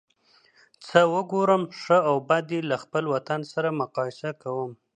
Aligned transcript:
څه 0.85 0.99
وګورم 1.13 1.63
ښه 1.79 1.97
او 2.09 2.15
بد 2.29 2.45
یې 2.55 2.61
له 2.69 2.77
خپل 2.83 3.03
وطن 3.13 3.41
سره 3.53 3.77
مقایسه 3.81 4.29
کوم. 4.41 4.71